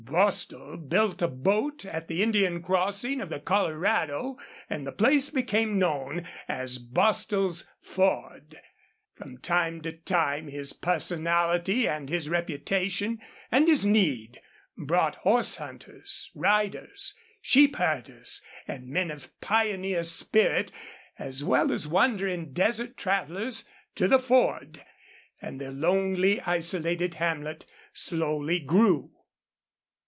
Bostil 0.03 0.75
built 0.77 1.21
a 1.21 1.27
boat 1.29 1.85
at 1.85 2.09
the 2.09 2.21
Indian 2.21 2.61
crossing 2.61 3.21
of 3.21 3.29
the 3.29 3.39
Colorado 3.39 4.35
and 4.69 4.85
the 4.85 4.91
place 4.91 5.29
became 5.29 5.79
known 5.79 6.25
as 6.49 6.79
Bostil's 6.79 7.65
Ford. 7.79 8.59
From 9.13 9.37
time 9.37 9.79
to 9.83 9.93
time 9.93 10.49
his 10.49 10.73
personality 10.73 11.87
and 11.87 12.09
his 12.09 12.27
reputation 12.27 13.21
and 13.53 13.69
his 13.69 13.85
need 13.85 14.41
brought 14.77 15.15
horse 15.17 15.55
hunters, 15.57 16.29
riders, 16.35 17.13
sheep 17.39 17.77
herders, 17.77 18.41
and 18.67 18.89
men 18.89 19.11
of 19.11 19.39
pioneer 19.39 20.03
spirit, 20.03 20.73
as 21.19 21.41
well 21.41 21.71
as 21.71 21.87
wandering 21.87 22.51
desert 22.51 22.97
travelers, 22.97 23.65
to 23.95 24.09
the 24.09 24.19
Ford, 24.19 24.83
and 25.41 25.61
the 25.61 25.71
lonely, 25.71 26.41
isolated 26.41 27.13
hamlet 27.13 27.65
slowly 27.93 28.59
grew. 28.59 29.11